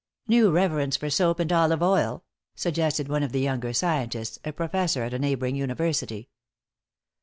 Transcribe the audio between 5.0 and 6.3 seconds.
at a neighboring university.